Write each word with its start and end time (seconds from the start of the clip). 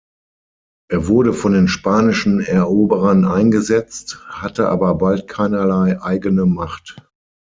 Er 0.89 1.07
wurde 1.09 1.31
von 1.31 1.53
den 1.53 1.67
spanischen 1.67 2.39
Eroberern 2.39 3.23
eingesetzt, 3.23 4.19
hatte 4.29 4.67
aber 4.67 4.95
bald 4.95 5.27
keinerlei 5.27 6.01
eigene 6.01 6.47
Macht. 6.47 6.95